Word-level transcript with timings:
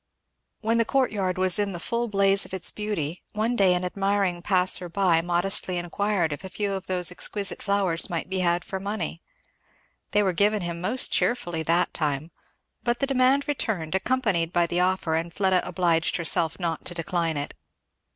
When 0.61 0.79
the 0.79 0.83
courtyard 0.83 1.37
was 1.37 1.59
in 1.59 1.73
the 1.73 1.79
full 1.79 2.07
blaze 2.07 2.43
of 2.43 2.55
its 2.55 2.71
beauty, 2.71 3.21
one 3.33 3.55
day 3.55 3.75
an 3.75 3.85
admiring 3.85 4.41
passer 4.41 4.89
by 4.89 5.21
modestly 5.21 5.77
inquired 5.77 6.33
if 6.33 6.43
a 6.43 6.49
few 6.49 6.73
of 6.73 6.87
those 6.87 7.11
exquisite 7.11 7.61
flowers 7.61 8.09
might 8.09 8.27
be 8.27 8.39
had 8.39 8.65
for 8.65 8.79
money. 8.79 9.21
They 10.09 10.23
were 10.23 10.33
given 10.33 10.63
him 10.63 10.81
most 10.81 11.11
cheerfully 11.11 11.61
that 11.61 11.93
time; 11.93 12.31
but 12.81 12.97
the 12.97 13.05
demand 13.05 13.47
returned, 13.47 13.93
accompanied 13.93 14.51
by 14.51 14.65
the 14.65 14.79
offer, 14.79 15.13
and 15.13 15.31
Fleda 15.31 15.61
obliged 15.67 16.17
herself 16.17 16.59
not 16.59 16.83
to 16.85 16.95
decline 16.95 17.37
it. 17.37 17.53